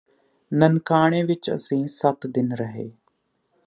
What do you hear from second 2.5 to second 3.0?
ਰਹੇ